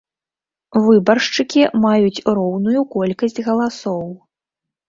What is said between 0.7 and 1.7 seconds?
Выбаршчыкі